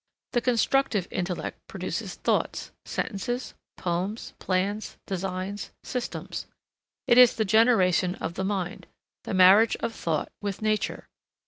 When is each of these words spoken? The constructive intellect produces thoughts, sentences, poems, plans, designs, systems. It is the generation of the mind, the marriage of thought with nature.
The 0.33 0.41
constructive 0.41 1.07
intellect 1.11 1.59
produces 1.67 2.15
thoughts, 2.15 2.71
sentences, 2.85 3.53
poems, 3.77 4.33
plans, 4.39 4.97
designs, 5.05 5.69
systems. 5.83 6.47
It 7.07 7.19
is 7.19 7.35
the 7.35 7.45
generation 7.45 8.15
of 8.15 8.33
the 8.33 8.43
mind, 8.43 8.87
the 9.25 9.35
marriage 9.35 9.75
of 9.79 9.93
thought 9.93 10.31
with 10.41 10.59
nature. 10.59 11.07